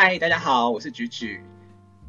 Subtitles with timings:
[0.00, 1.40] 嗨，大家好，我是菊菊，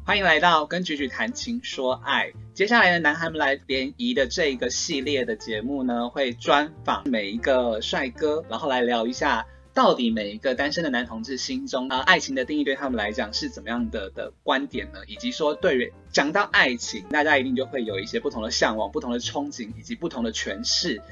[0.04, 2.32] 欢迎来到跟菊菊谈情说爱。
[2.54, 15.00] 接下来的男孩们来联谊的这个系列的节目呢，会专访每一个帅哥，然后来聊一下到底每一个单身的男同志心中啊，爱情的定义对他们来讲是怎么样的的观点呢？
[15.08, 21.02] 以及说，对于讲到爱情，大家一定就会有一些不同的向往、不同的憧憬以及不同的诠释。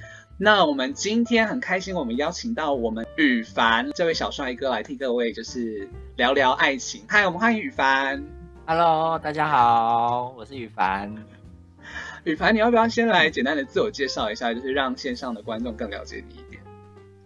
[0.41, 7.05] 那我们今天很开心，我们邀请到我们羽凡这位小帅哥来替各位就是聊聊爱情。
[7.09, 8.25] 嗨，我们欢迎羽凡。
[8.65, 11.12] Hello，大家好，我是羽凡。
[12.23, 16.62] 羽凡，你要不要先来简单的自我介绍一下，就是让线上的观众更了解你一点？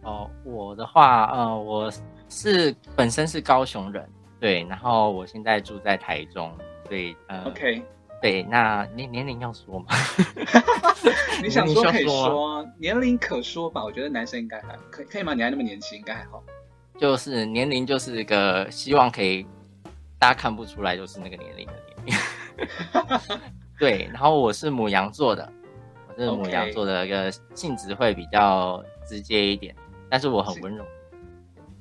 [0.05, 1.93] 哦，我的话，呃，我
[2.31, 4.09] 是本身是高雄人，
[4.41, 6.51] 对，然后我现在住在台中，
[6.89, 7.83] 对，呃 OK，
[8.23, 9.87] 对，那年年龄要说吗？
[11.43, 13.83] 你想说可以说说，年龄可说吧？
[13.83, 15.35] 我觉得男生应该还可以，可以吗？
[15.35, 16.41] 你还那么年轻，应该还好。
[16.97, 19.45] 就是年龄就是一个希望可以
[20.21, 21.73] 大家看不出来就是那个年龄的
[22.05, 23.39] 年龄。
[23.77, 25.53] 对，然后我是母羊座的，
[26.09, 29.75] 我是母羊座的一个性质会比较直接一点，
[30.09, 30.85] 但是我很温柔。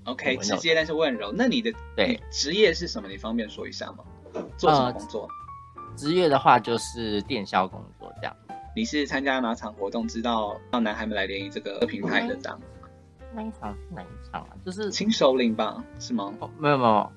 [0.06, 1.32] OK，直接但是温柔。
[1.32, 3.08] 那你的对职业是什么？
[3.08, 4.04] 你方便说一下吗？
[4.58, 5.30] 做什么呃工作？
[5.96, 8.36] 职业的话就是电销工作这样。
[8.76, 12.60] 你是参加哪场活动，知道让男孩们来联谊这个平台的这样？
[13.34, 14.50] 那一场是哪一场啊？
[14.66, 16.34] 就是亲手领吧，是吗？
[16.40, 17.12] 哦，没有没有，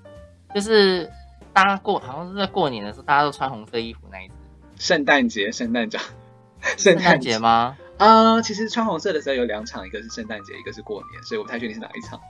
[0.54, 1.10] 就是
[1.52, 4.34] 大家过好像是在过年的时候，大家都穿红色衣服那一次。
[4.76, 5.98] 圣诞节，圣诞节，
[6.76, 7.76] 圣诞节吗？
[7.98, 12.20] 啊、其实穿红色的时候有两场，一个是圣诞节，一个是过年，所以我不太确定是哪一场。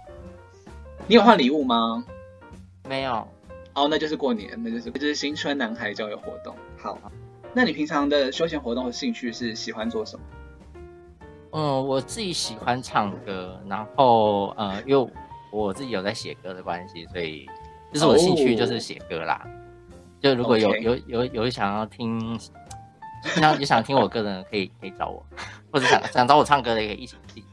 [1.07, 2.05] 你有换礼物吗？
[2.87, 3.27] 没有，
[3.75, 6.55] 哦，那就是过年，那就是就是新春男孩交友活动。
[6.77, 6.99] 好，
[7.53, 10.25] 那你平常的休闲活动和兴趣是喜欢做什么？
[11.53, 15.13] 嗯，我自己喜欢唱歌，然后呃，因为
[15.53, 17.47] 我自己有在写歌的关系，所以
[17.93, 19.45] 就是我的兴趣就是写歌啦。
[20.21, 22.39] 就如果有有有有想要听，
[23.23, 25.25] 想有想听我歌的人可以可以找我，
[25.73, 27.47] 或者想想找我唱歌的也可以一起一起。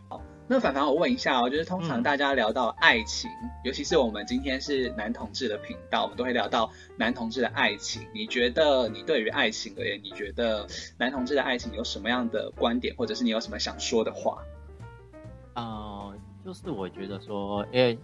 [0.51, 3.31] 那反凡，我问一下哦，就是通常嗯大家聊到爱情，
[3.63, 8.05] 尤其是我们今天是男同志的频道，我们都会聊到男同志的爱情。
[8.13, 10.67] 你觉得你对于爱情而言，你觉得
[10.97, 14.43] 男同志的爱情有什么样的观点，或者是你有什么想说的话？
[15.53, 16.13] 呃，
[16.43, 17.97] 就是我觉得说，因为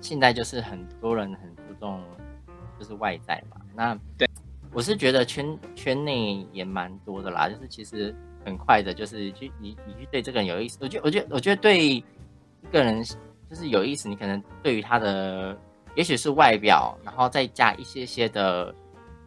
[0.00, 2.02] 现在就是很多人很注重
[2.78, 4.26] 就是外在嘛，那对，
[4.72, 12.04] 我是觉得圈圈内也蛮多的啦，就是其实很快的，就是去你你去对这个人有意思，我觉得我觉得我觉得对一
[12.70, 13.02] 个人
[13.48, 15.56] 就是有意思，你可能对于他的
[15.94, 18.74] 也许是外表，然后再加一些些的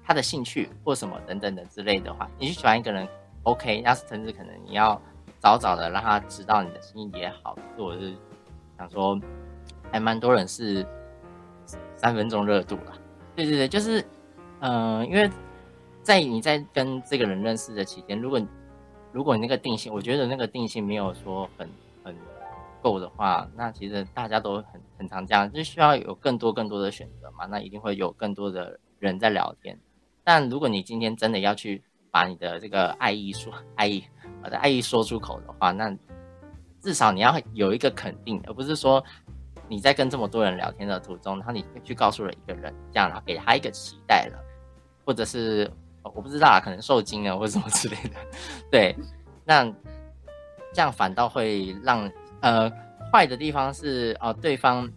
[0.04, 3.08] 他的兴趣或什么等等的之类的话，你去喜欢一个人
[3.44, 5.02] ，OK，那是甚至可能你要
[5.40, 8.14] 早早的让他知道你的心意也好，可是我是
[8.78, 9.20] 想说，
[9.92, 10.86] 还蛮多人是
[11.96, 12.94] 三分钟热度啦。
[13.36, 14.04] 对对对，就是，
[14.62, 15.30] 嗯、因为
[16.02, 18.48] 在你在跟这个人认识的期间，如果你
[19.18, 21.68] 如果你那个定性，我觉得那个定性没有说很
[22.04, 22.16] 很
[22.84, 29.76] 够的话，那其实大家都很很常这样，就需要有更多更多的选择嘛，那一定会有更多的人在聊天。
[30.24, 34.04] 但如果你今天真的要去把你的这个爱意说爱意，
[34.44, 35.92] 我的爱意说出口的话，那
[36.80, 39.04] 至少你要有一个肯定，而不是说
[39.68, 44.38] 你在跟这么多人聊天的途中，然后你去告诉了一个人这样，然后给他一个期待了，
[45.04, 45.68] 或者是
[46.16, 48.20] 我不知道啊，可能受惊了或者什么之类的，
[48.72, 48.96] 对，
[49.46, 49.64] 那
[50.74, 52.72] 这样反倒会让呃
[53.12, 54.90] 坏的地方是哦、对方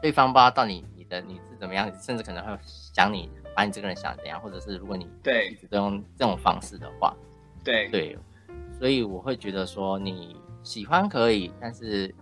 [0.00, 7.16] 对方不知道到底你的你是怎么样，甚至可能会想你把你这个人想怎样，或者是如果你对一直都用这种方式的话，
[7.62, 7.88] 对。
[7.88, 8.18] 对，
[8.78, 12.14] 所以我会觉得说你喜欢可以，但是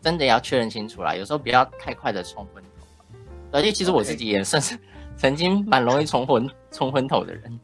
[0.00, 1.14] 真的要确认清楚啦。
[1.14, 2.86] 有时候不要太快的冲昏头，
[3.52, 4.76] 而且其实我自己也算是
[5.16, 7.60] 曾经蛮容易冲昏冲昏头的人。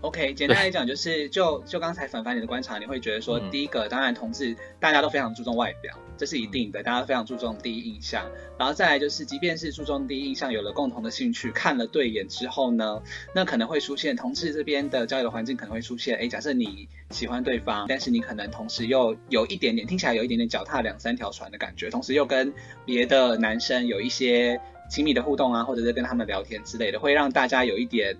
[0.00, 8.24] OK，简单来讲就是，就就刚才凡凡你的观察，你会觉得说，嗯第一个当然同志大家都非常注重外表，这是一定的，大家都非常注重第一印象。
[8.56, 13.02] 然后再来就是，即便是注重第一印象，有了共同的兴趣，看了对眼之后呢，
[13.34, 22.54] 那可能会出现同志这边的交友的环境可能会出现，哎，假设你喜欢对方，但是你可能同时又有一点点听起来有一点点脚踏两三条船的感觉，同时又跟
[22.84, 28.16] 别的男生有一些亲密的互动啊，或者是跟他们聊天之类的，会让大家有一点。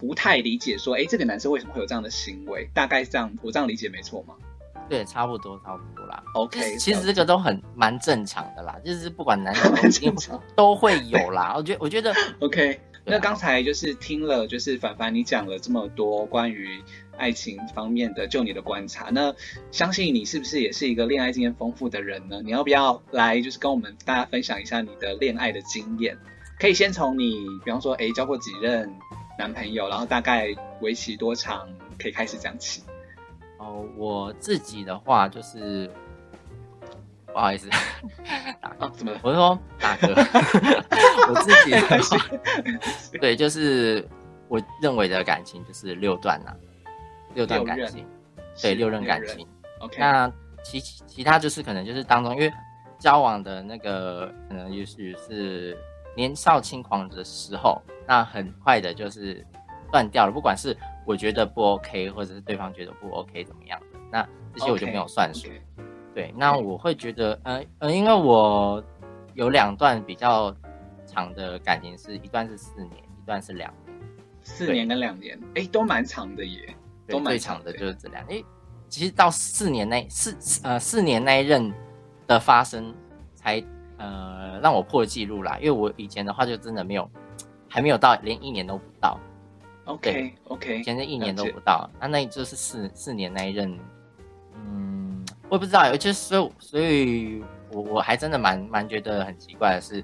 [0.00, 2.70] 不太理解说，哎，这个男生为什么会有这样的行为？
[2.72, 4.34] 大概是这样，我这样理解没错吗
[4.88, 6.22] 对，差不多差不多啦。
[6.34, 11.52] ？OK，其实了这个都很蛮正常的啦，就是不管男女 蛮都会有啦。
[11.56, 16.80] 我觉得我觉得 OK，啊那刚才就是听了，就是凡凡你讲了这么多关于
[17.18, 19.34] 爱情方面的，就你的观察，那
[19.70, 22.40] 相信你是不是也是一个恋爱经验丰富的人呢？
[22.42, 26.16] 你要不要来就是跟我们大家分享一下你的恋爱的经验？
[26.58, 28.92] 可以先从你，比方说，哎，交过几任
[29.38, 30.48] 男朋友，然后大概
[30.80, 31.68] 为期多长，
[31.98, 32.82] 可以开始讲起。
[33.58, 35.88] 哦，我自己的话就是，
[37.26, 37.68] 不好意思，
[38.60, 39.20] 啊，怎么了？
[39.22, 40.08] 我是说大哥，
[41.28, 42.28] 我自己的话，
[43.20, 44.04] 对，就是
[44.48, 46.52] 我认为的感情就是六段呐，
[47.38, 48.04] 六段感情，
[48.60, 49.46] 对，六任感情。
[49.78, 50.30] OK，那
[50.64, 52.52] 其其他就是可能就是当中，因为
[52.98, 55.78] 交往的那个可能也许是
[56.16, 59.46] 年少轻狂的时候，那很快的就是
[59.92, 60.32] 断掉了。
[60.32, 60.76] 不管是
[61.06, 65.48] 我觉得不 OK，或者是对方觉得不 OK，怎么样的，那这些我就没有算数。
[66.12, 68.82] 对，那我会觉得，呃呃，因为我
[69.34, 70.52] 有两段比较
[71.06, 73.96] 长的感情，是一段是四年，一段是两年。
[74.42, 76.74] 四年跟两年，哎，都蛮长的耶，
[77.08, 78.22] 都最长的，就是这两。
[78.28, 78.44] 因为。
[78.90, 81.70] 其实到四年那四呃四年那一任
[82.26, 82.94] 的发生，
[83.34, 83.62] 才
[83.98, 85.58] 呃让我破纪录啦。
[85.60, 87.06] 因为我以前的话就真的没有，
[87.68, 89.20] 还没有到连一年都不到。
[89.84, 93.78] OK OK，以前是一年都不到，那那就是四四年那一任，
[94.54, 100.02] 嗯，我也不知道，就是所以所以我我还真的蛮蛮觉得很奇怪的是，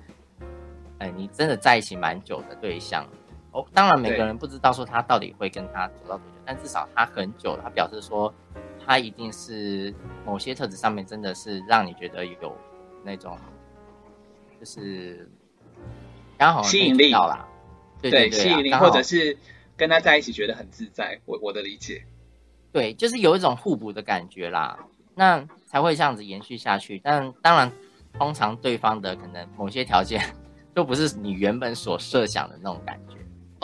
[0.99, 3.09] 哎，你真的在一起蛮久的对象，
[3.53, 8.33] 哦，当然每个人不知道说他到底会跟他走到但至少他很久，他表示说。
[8.87, 9.95] 他一定是
[10.27, 12.55] 某些特质上面真的是让你觉得有
[13.03, 13.39] 那种，
[14.61, 15.27] 就是
[16.37, 17.49] 刚好吸引力到啦，
[18.03, 19.39] 对对吸引力，或者是
[19.75, 21.19] 跟他在一起觉得很自在。
[21.25, 22.05] 我我的理解，
[22.75, 24.79] 对，就是有一种互补的感觉啦，
[25.15, 27.01] 那才会这样子延续下去。
[27.03, 27.73] 但当然，
[28.19, 30.23] 通常对方的可能某些条件
[30.75, 33.14] 都不是你原本所设想的那种感觉。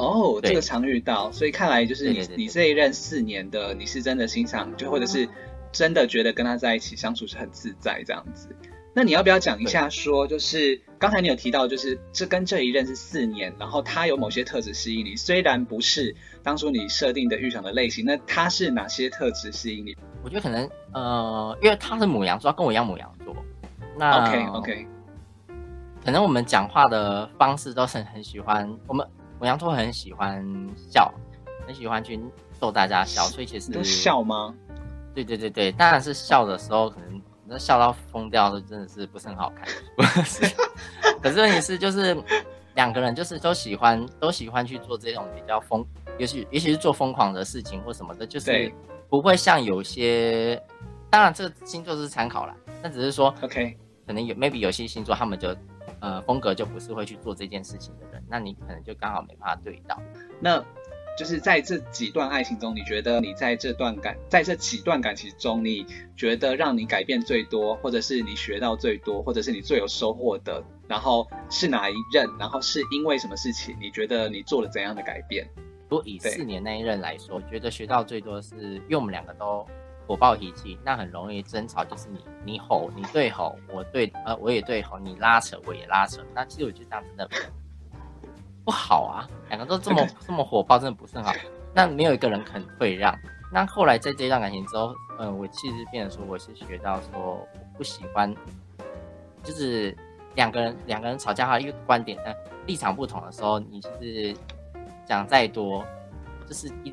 [0.01, 5.29] 哦，这个常遇到，所以看来就是你你这一任四年的，你是真的欣赏，就或者是
[5.71, 8.49] 真的觉得跟他在一起相处是很自在这样子。
[8.93, 19.97] 那你要不要讲一下，说就是刚才你有提到，就是这跟这一任是四年，然后他有某些特质吸引你，虽然不是当初你设定的预想的类型，那他是哪些特质吸引你？
[20.25, 23.37] 我觉得可能呃，因为他是母羊座，跟我一样母羊座。
[23.97, 24.87] 那 OK OK，
[26.05, 29.07] 可能我们讲话的方式都是很喜欢我们。
[29.41, 30.47] 我羊座很喜欢
[30.77, 31.11] 笑，
[31.67, 32.21] 很喜欢去
[32.61, 34.55] 逗大家笑，所以其实都笑吗？
[35.15, 39.67] 对对对对，当然是笑的时候，可能那笑到疯掉的，真的是不是很好看。
[41.23, 42.15] 可是问题是，就是
[42.75, 45.83] 两个人就是都喜欢都喜欢去做这种比较疯，
[46.19, 48.71] 也许也许是做疯狂的事情或什么的，就是
[49.09, 50.63] 不会像有些，
[51.09, 53.75] 当然这个星座是参考啦，那只是说，OK，
[54.07, 55.57] 可能有 maybe 有些星座他们就。
[56.01, 60.01] 呃，风格就不是会去做这件事情的人，那你可能就刚好没办法对到。
[60.41, 60.65] 那
[61.19, 65.87] 就是在这几段爱情中，你觉得你在这段感，在这几段感情中，你
[66.17, 72.27] 觉得让你改变最多，或者是你学到最多，或者是你最有收获的，然后是哪一任？
[72.39, 73.77] 然后是因为什么事情？
[73.81, 75.47] 你觉得你做了怎样的改变？
[75.91, 79.67] 如果以四年那一任来说，我觉得学到最多是，因为我们两个都。
[80.11, 87.29] 火爆脾气，那很容易争吵，就是你你吼，你对吼，我对呃我也对吼，你拉扯我也拉扯，那其实我觉得这样真的
[88.65, 91.33] 不好啊，两个都这么 这么火爆，真的不是很好。
[91.73, 93.17] 那没有一个人肯退让。
[93.53, 97.49] 那后来在这段感情之后，嗯，我其实变得说，我是学到说，我
[97.79, 98.35] 不喜欢，
[99.45, 99.97] 就是
[100.35, 102.35] 两个人两个人吵架哈，一个观点呃
[102.67, 104.35] 立场不同的时候，你就是
[105.07, 105.87] 讲再多，
[106.49, 106.93] 就是一。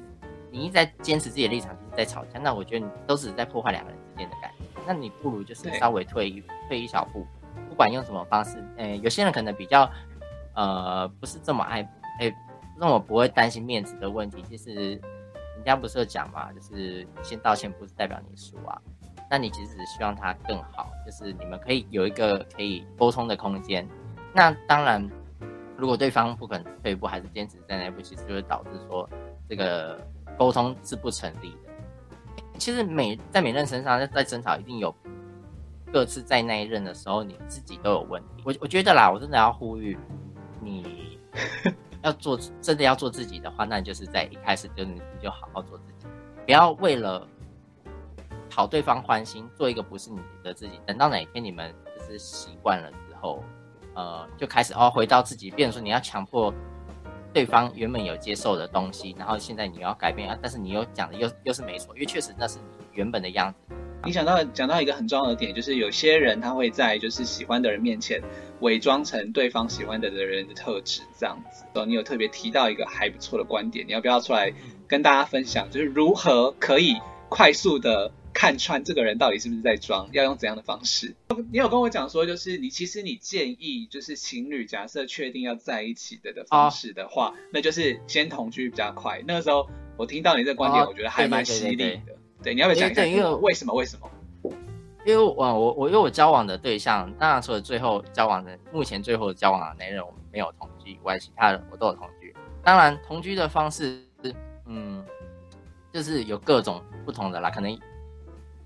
[0.49, 2.39] 你一直在坚持自己的立场，就是在吵架。
[2.39, 4.67] 那我觉得你都是在破坏两个人之间的感情。
[4.85, 7.25] 那你不如就是稍微退一退一小步，
[7.67, 8.63] 不管用什么方式。
[8.77, 9.89] 呃，有些人可能比较
[10.53, 11.81] 呃不是这么爱，
[12.21, 12.33] 哎，
[12.77, 14.41] 那我不会担心面子的问题。
[14.47, 18.79] 其实人家不是讲嘛，就是先道歉不是代表你输啊。
[19.29, 23.85] 那你其实只希望他更好，就是你们可以有一个可以沟通的空间。
[24.33, 25.05] 那当然，
[25.75, 29.09] 如果对方不肯退一步，还是坚持在那一步，其实就会导致说
[29.49, 29.99] 这个。
[30.37, 31.66] 沟通是不成立的。
[32.57, 34.93] 其实每在每任身上在在争吵，一定有
[35.91, 38.43] 各自在那一任的时候，你自己都有问题。
[38.43, 39.97] 我我觉得啦，我真的要呼吁
[40.61, 41.19] 你
[42.03, 46.07] 要做真的要做自己的话，那你就是在一开始就你就好好做自己，
[46.45, 47.27] 不要为了
[48.49, 50.79] 讨对方欢心，做一个不是你的自己。
[50.85, 53.43] 等到哪一天你们就是习惯了之后，
[53.93, 56.53] 呃，就开始哦回到自己，变成说你要强迫。
[57.37, 63.75] 对方原本有接受的东西，然后现在你要改变啊，但是你又讲的又又是没错，因为确实那是你原本的样子。
[64.03, 68.19] 你讲到讲到一个很重要的点，就是有些人他会在就是喜欢的人面前
[68.61, 71.63] 伪装成对方喜欢的的人的特质，这样子。
[71.75, 74.51] 哦，你有特别提到一个还不错的观点，你要不要出来
[74.87, 75.69] 跟大家分享？
[75.69, 76.95] 就是如何可以
[77.29, 81.15] 快速的看穿这个人到底是不是在装，要用怎样的方式？
[81.51, 89.23] 你有跟我讲说，就是你其实你建议，就是情侣假设确定要在一起的的方式的话，那就是先同居比较快。
[89.25, 89.67] 那个时候
[89.97, 91.99] 我听到你这个观点，我觉得还蛮犀利的。
[92.43, 93.03] 对，你要不要讲一下？
[93.07, 93.73] 因为为什么？
[93.73, 94.07] 为什么？
[95.03, 102.35] 因为我我我因为我交往的对象，当然除了最后交往的目前最后交往的那人我们没有同居以外，其他的我都有同居。
[102.63, 103.99] 当然同居的方式，
[104.67, 105.03] 嗯，
[105.91, 107.75] 就是有各种不同的啦，可能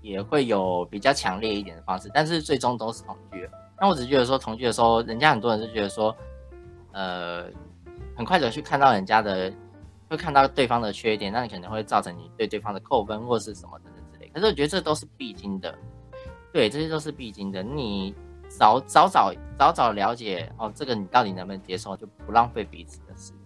[0.02, 3.48] 也会有比较强烈一点的方式，但是最终都是同居。
[3.80, 6.14] 那我只觉得说同居的时候，人家很多人是觉得说，
[6.92, 7.44] 呃，
[8.16, 9.52] 很快的去看到人家的，
[10.10, 14.28] 会看到对方的缺点，那你可能会造成你对对方的扣分或是什么等等之类。
[14.34, 15.74] 可是我觉得这都是必经的。
[16.52, 17.62] 对，这些都是必经的。
[17.62, 18.14] 你
[18.48, 23.41] 早早早早早了解哦，这个你到底能不能接受，就不浪费彼此的时间。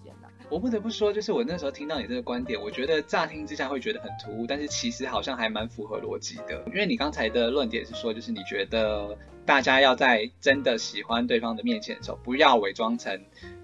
[0.48, 6.62] 我不得不说，就是我那时候听到你这个观点，我觉得乍听之下会觉得很突兀，但是其实好像还蛮符合逻辑的。
[6.66, 13.20] 因为你刚才的论点是说，就是你觉得大家要在真的喜欢对方的面前的时候，不要伪装成。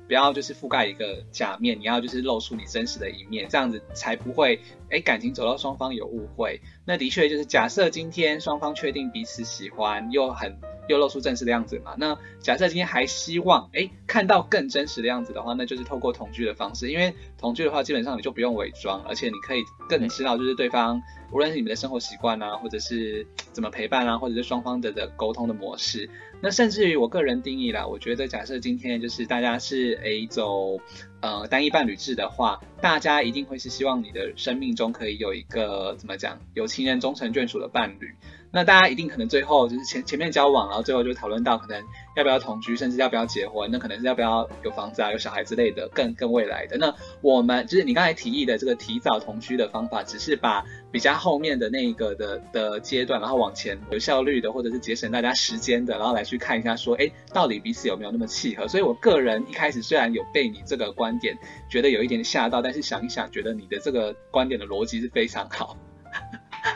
[0.09, 4.61] 不要就是覆盖一个假面，你要就是露出你真实的一面，这样子才不会
[4.91, 6.61] 哎感情走到双方有误会。
[6.85, 10.55] 那的确就是假设今天双方确定彼此喜欢，又很
[10.89, 11.95] 又露出真实的样子嘛。
[11.99, 21.01] 那假设今天还希望哎看到更真实的样子的话，那就是透过同居的方式，因为同居的话基本上你就不用伪装，而且你可以更知道就是对方
[21.33, 26.09] 无论是你们的生活习惯啊，或者是怎么陪伴啊，或者是双方的的沟通的模式。
[26.45, 30.81] 那甚至于我个人定义啦，我觉得假设今天就是大家是诶走
[31.21, 38.12] 呃单一伴侣制的话，大家一定会是希望你的生命中可以有一个怎么讲有情人终成眷属的伴侣。
[38.52, 41.82] 那大家一定可能最后就是前前面交往，然后最后就讨论到可能
[42.16, 46.76] 要不要同居，甚至要不要结婚，那可能是要不要有房子啊、有小孩之类的，更更未来的。
[46.76, 58.68] 那我们就是你刚才提议的这个提早同居的方法，只是把比较后面的那一个的的阶段，然后往前有效率的，或者是节省大家时间的，然后来去看一下说，哎，到底彼此有没有那么契合。
[58.68, 61.35] 所以我个人一开始虽然有被你这个观点
[61.71, 65.75] 觉得有一点吓到，但是想一想，觉得你的这个观点的逻辑是非常好。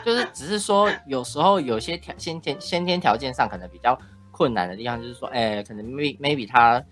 [0.05, 3.97] 就是只是说，有时候有些条先天先天条件上可能比较
[4.31, 6.83] 困难的地方，就是说，哎，可能 maybe maybe 他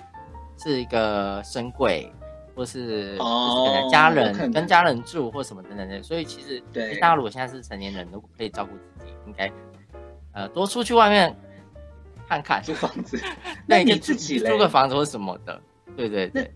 [0.57, 2.11] 是一个深贵，
[2.55, 9.51] 或是可能家人跟家人住或什么等等的，所以其实对大家如果现在是成年人，如果可以照顾自己，应该
[10.33, 11.35] 呃多出去外面
[12.27, 13.19] 看看租房子，
[13.67, 15.61] 那你自己租个房子或什么的，
[15.95, 16.51] 对对对。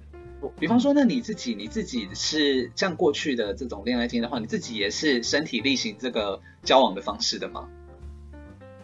[0.60, 7.68] 比方说，那你自己你自己是像过去的这种恋爱经验的话，你自己也是身体力行这个交往的方式的吗？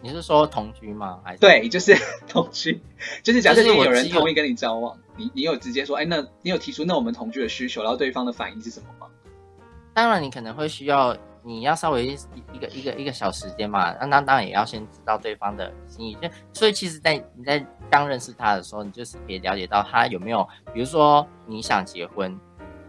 [0.02, 1.20] 你是说同居吗？
[1.24, 1.96] 还是对，就是
[2.28, 2.80] 同居，
[3.22, 9.06] 就是假设有人同意跟你交往，你你有直接说，哎，那你有提出那我们同居的需求，然后对方的反应是什么吗？
[9.94, 11.16] 当然，你可能会需要。
[11.46, 12.18] 你要稍微一
[12.52, 16.12] 一个一个一个小时间嘛，那那当然也要先知道对方的心意。
[16.16, 20.42] 就所以其实，在你在刚认识他的时候，你就是可以了解到他有没有，
[20.74, 22.36] 比如说你想结婚，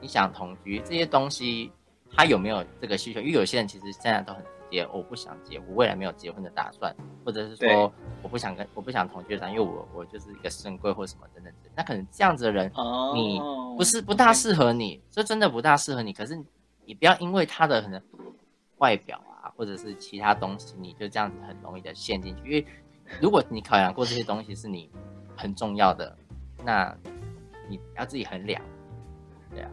[0.02, 1.72] 你想同居这些东西，
[2.16, 3.20] 他有没有这个需求？
[3.20, 6.92] 因为有些人其实现在都很直接，我不想结，我未来没有结婚的打算，
[7.24, 11.70] 或者是说我不想跟我不想同居的，因为我我就是一个深贵或什么等等的。
[11.76, 12.72] 那可能这样子的人，
[13.14, 13.40] 你
[13.78, 16.12] 不是不大适合你，这真的不大适合你。
[16.12, 16.36] 可是
[16.86, 18.02] 你不要因为他的可能。
[18.78, 22.44] 外表啊，或者是其他东西，你就这样子很容易的陷进去。
[22.46, 22.66] 因为
[23.20, 24.90] 如果你考量过这些东西是你
[25.36, 26.16] 很重要的，
[26.64, 26.96] 那
[27.70, 28.62] 你要自己衡量。
[29.50, 29.72] 对啊，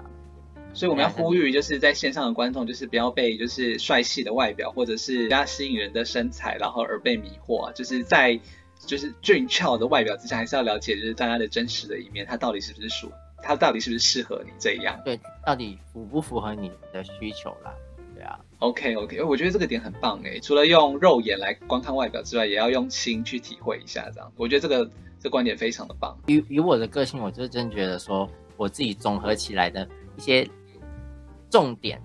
[0.72, 7.72] 所以我们要呼吁，就是在线上的观众，就是不要被就是帅气的外表或者是比较吸引人的身材，然后而被迷惑。
[7.72, 8.38] 就是在
[8.78, 13.10] 就是俊俏的外表之下，还是要了解就是大家的真实的一面，他到底是不是属，
[13.42, 15.00] 他到底是不是适合你这样？
[15.04, 17.74] 对，到底符不符合你的需求啦
[18.60, 24.90] ？OK OK，我觉得这个点很棒哎，除了用肉眼来观看外表之外，也要用心去体会一下，这样我觉得这个
[25.20, 26.16] 这观点非常的棒。
[26.26, 30.48] 以以我的个性，我就真觉得说，我自己综合起来的一些
[31.50, 32.00] 重点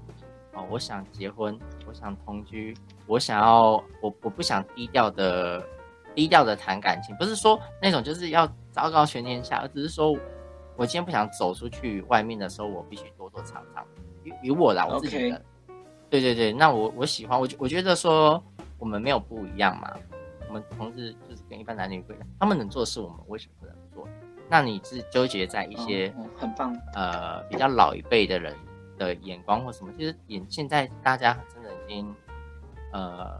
[0.54, 1.58] 哦，我想结婚，
[1.88, 2.76] 我想同居，
[3.08, 3.72] 我想要
[4.02, 5.64] 我我不想低调的
[6.14, 10.12] 低调的谈感情，不是说那种就是要昭告全天下，而只是说
[10.76, 13.86] 我今天不想走出去外面的时候，我必须躲躲藏藏。
[14.26, 15.42] 以以我啦，我自己的。
[16.10, 18.44] 对对对，那我我喜欢我我觉得说
[18.78, 19.94] 我们没有不一样嘛，
[20.48, 24.08] 我们同时就是跟一般男女不一样，他们能做的事我们为什么不能做？
[24.50, 28.56] 那你是纠结在一些很棒呃比较老一辈的人
[28.98, 29.94] 的眼光或什么？
[29.96, 32.16] 其实眼现在大家真的已经
[32.92, 33.40] 呃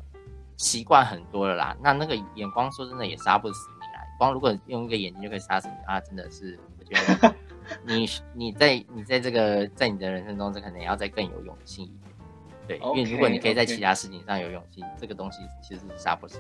[0.56, 1.76] 习惯很多了啦。
[1.82, 7.36] 那那个眼光说真的也杀不死你来，光如果用一个眼睛就可以杀死你啊，真的是我觉得
[7.84, 12.09] 你你在你在这个在你的人生中，这可能要再更有勇气一点。
[12.70, 16.40] 对，因为如果你可以在其他事情上有勇气，这个东西其实是杀不死。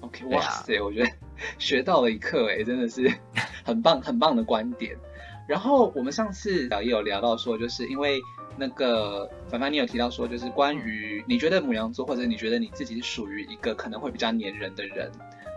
[0.00, 1.10] OK，哇塞，我觉得
[1.56, 3.08] 学到了一课，哎，真的是
[3.64, 4.96] 很棒很棒的观点。
[5.46, 8.20] 然后我们上次也有聊到说，就是因为
[8.56, 15.12] 那个凡凡，你有提到说，就是关于你觉得母羊座，或者你觉得你自己是属于一个可能会比较粘人的人，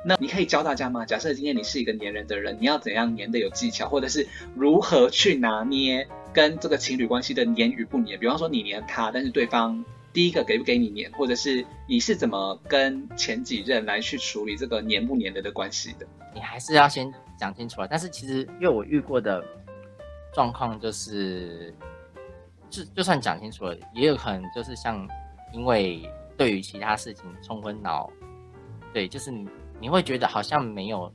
[0.05, 1.03] 那你可以教大家吗？
[1.03, 8.19] 假设今天你是一个粘人的人，你要怎样粘的有技巧，或者是如何去拿捏跟这个情侣关系的黏与不黏？
[8.19, 16.07] 比方说你黏他，但是对方第一个给不给你黏，或者是你是怎么跟前几任来去处理这个黏不黏的的关系的？
[16.33, 17.87] 你还是要先讲清楚了。
[17.87, 19.43] 但是其实因为我遇过的。
[20.35, 21.71] 状况就是，
[22.67, 25.07] 就就算讲清楚了，也有可能就是像，
[25.53, 28.09] 因为对于其他事情冲昏脑，
[28.91, 29.47] 对，就是你
[29.79, 31.13] 你会觉得好像没有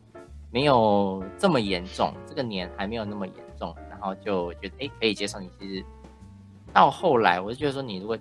[0.52, 3.47] 没有这么严重，这个年还没有那么严重，
[3.98, 5.38] 然后就觉得哎可以接受。
[5.40, 5.84] 你其实
[6.72, 8.16] 到后来，我就觉得说，你如果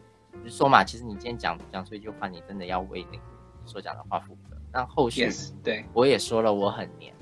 [0.47, 3.23] 说嘛，其实你今天讲讲出一句话，你真的要为那个
[3.65, 4.57] 所讲的话负责。
[4.71, 5.29] 那后续
[5.63, 7.13] 对我也说了，我很黏，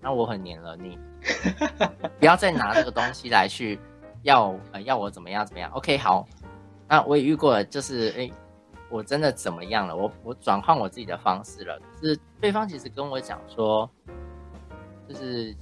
[0.00, 0.98] 那我很黏了你。
[2.18, 3.78] 不要再拿这个东西来去
[4.22, 6.26] 要呃要我怎么样怎么样？OK 好，
[6.86, 8.30] 那我也遇过，就是哎，
[8.90, 9.96] 我真的怎么样了？
[9.96, 13.88] 我我转换我自己的方式了，是对方其实跟我讲说，
[15.08, 15.56] 就是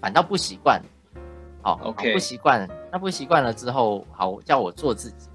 [0.00, 0.82] 反倒不习惯，
[1.66, 5.28] 好，OK 不习惯，那不习惯了之后，好叫我做自己，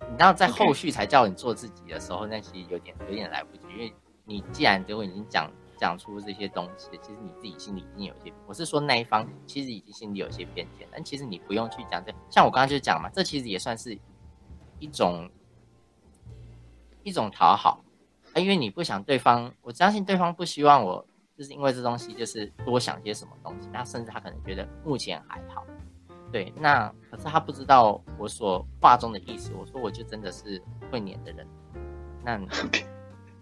[0.00, 3.92] 你要在后续才叫你做自己的时候，那其实有点有点来不及，因为
[4.24, 5.50] 你既然给我已经讲。
[5.78, 13.98] 讲出这些东西，其实你自己心里已经有一些，我是说那一方其实已经心里有一些偏见，但其实你不用去讲这，像我刚刚就讲嘛，这其实也算是
[14.78, 15.28] 一种
[17.02, 17.84] 一种讨好，
[18.36, 25.64] 因为你不想对方，我相信对方不希望我，就是因为这东西就是多想些什么东西，那甚至他可能觉得目前还好，
[26.32, 31.46] 对，那可是他不知道我所话中的意思，我说我就真的是会黏的人，
[32.24, 32.40] 那。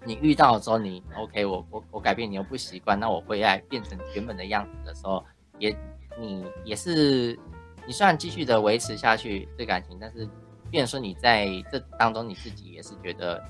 [0.06, 5.24] 你遇到的时候，你 OK，我我我改变，你又不习惯，那我会来变成原本的样子的时候，
[5.58, 5.74] 也
[6.20, 7.38] 你也是，
[7.86, 10.28] 你虽然继续的维持下去这感情，但是，
[10.70, 13.42] 变说你在这当中你自己也是觉得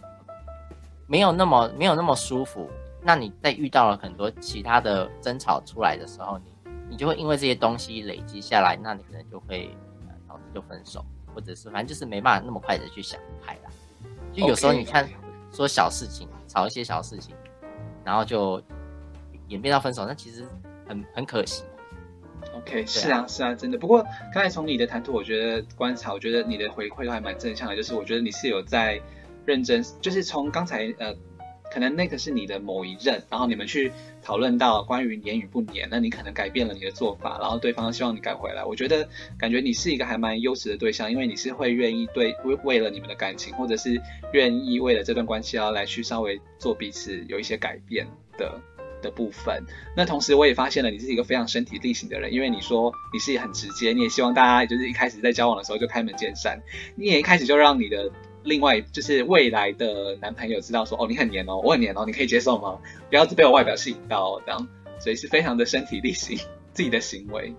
[1.09, 2.71] 没有那么没有那么舒服，
[3.05, 9.71] 那你在遇到了很多其他的争吵出来的时候，你你就会因为这些东西累积下来，那你可能就会
[10.27, 13.71] 导致就分手，或者是反正就是没办法那么快的去想开了，
[14.33, 15.09] 就有时候你看
[15.53, 16.29] 说小事情。
[16.47, 17.35] 吵一些小事情，
[18.05, 18.62] 然后就
[19.49, 20.47] 演变到分手，那其实
[20.87, 21.64] 很很可惜。
[22.55, 23.77] OK，是啊，是啊，真的。
[23.77, 29.01] 不过刚才从你的谈吐，我觉得观察，我觉得你的回馈都还蛮正向的，就是我觉得你是有在
[29.45, 31.12] 认真，就是从刚才呃。
[31.75, 33.91] 可能那个是你的某一任，然后你们去
[34.23, 38.65] 讨论到关于黏与不黏，那你可能改变了你的做法，然后对方希望你改回来。
[38.65, 44.01] 我觉得感觉你是一个还蛮优质的对象，因为你是会愿意对为为了你们的感情，或者是
[44.33, 48.07] 愿意为了这段关系要来去稍微做彼此有一些改变
[48.39, 48.61] 的
[49.03, 49.61] 的部分。
[49.97, 56.63] 那同时我也发现了你是一个非常身体力行的人，因为你说你是很直接，你也希望大家就是一开始在交往的时候就开门见山，
[56.95, 58.13] 你也一开始就让你的。
[58.44, 62.78] 另外就是未来的男朋友知道说哦你很黏哦我很黏哦你可以接受吗？
[63.09, 66.38] 不要被我外表吸引到这样，所以是非常的身体力行
[66.72, 67.54] 自己的行为。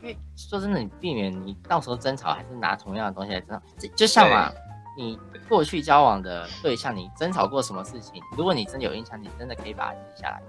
[0.00, 4.50] 因为说真的，你避免你到时候争吵还是拿同样的东西来争吵，就就像嘛，
[4.96, 8.20] 你过去交往的对象，你争吵过什么事情？
[8.36, 10.42] 如果你真的有印象，你真的可以把它记下来。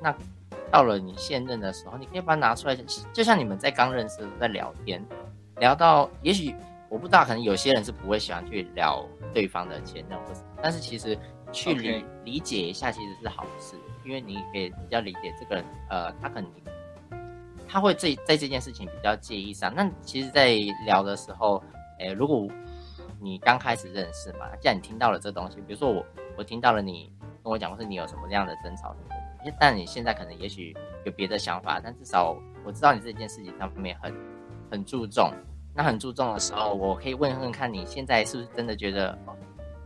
[0.00, 0.14] 那
[0.70, 2.76] 到了你现任的时候，你可以把它拿出来，
[3.12, 5.04] 就像你们在刚认识在聊天，
[5.56, 6.54] 聊到也许。
[6.90, 11.16] 我不知道，可能有些人是不会喜欢去聊对方的前任或什么，但是其实
[11.52, 16.50] 去理理解一下其实是好事，因为你可以比较理解这个人，呃，他可能
[17.68, 19.72] 他会这在这件事情比较介意上。
[19.72, 21.62] 那其实，在聊的时候，
[22.00, 22.48] 诶，如果
[23.20, 26.04] 你刚开始认识嘛，既然你听到了这东西，比如说我
[26.38, 27.12] 我听到了你
[27.44, 29.08] 跟我讲说你有什么样的争吵什么
[29.44, 34.12] 的，但你现在可能也许有别的想法，但至少我知道你这件事情上面很
[34.72, 35.32] 很注重。
[35.74, 39.16] 那很注重的时候，我可以问问看你现在是不是真的觉得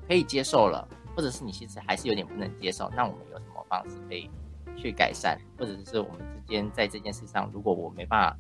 [0.09, 2.91] 可以接受了，或者是你其实还是有点不能接受？
[2.97, 4.31] 那我们有什么方式可以
[4.77, 8.37] 去改善，或者是我们之间在这件事上，如果我没办法，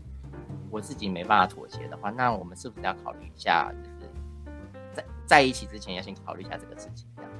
[0.70, 4.10] 我自己没办法妥协的话，那我们是不是要考虑一下，就是
[4.92, 7.06] 在在一起之前要先考虑一下这个事情？
[7.16, 7.30] 这样。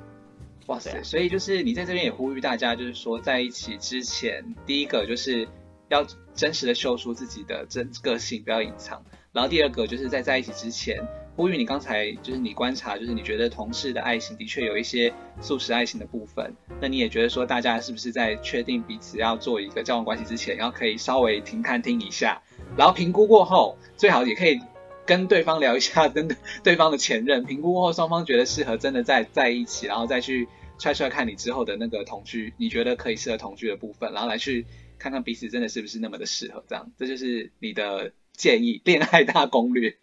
[0.66, 1.02] 哇塞！
[1.02, 5.46] 所以就是你在这边也呼吁大家，就是说在一起之前，第一个就是
[5.88, 9.02] 要真实的秀出自己的真个性，不要隐藏。
[9.34, 10.96] 然后第二个就是在在一起之前，
[11.34, 22.40] 呼吁你刚才就是你观察，就是你觉得同事的爱情的确有一些素食爱情的部分，那你也觉得说大家是不是在确定彼此要做一个交往关系之前，然后可以稍微停看听一下，
[22.76, 24.60] 然后评估过后，最好也可以
[25.04, 26.28] 跟对方聊一下，跟
[26.62, 30.46] 对方的前任评估过后，双方觉得适合，真的在在一起，然后再去
[30.78, 34.64] 揣揣看你之后的那个同居，你觉得可以适合同居的部分，然后来去
[34.96, 39.96] 看看彼此真的是不是那么的适合，这样，这就是你的建议，恋爱大攻略。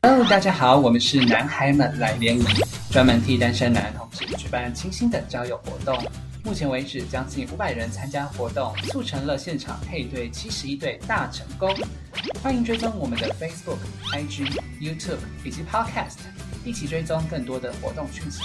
[0.00, 2.44] Hello，大家好，我们是男孩们来联谊，
[2.92, 6.00] 专门替单身男同志举办清新的交友活动。
[6.44, 11.68] 目前为止，将近五百人参加活动，促成了现场配对七十一对大成功。
[12.40, 13.78] 欢迎追踪我们的 Facebook、
[14.12, 14.46] IG、
[14.80, 16.18] YouTube 以及 Podcast，
[16.64, 18.42] 一起追踪更多的活动讯息。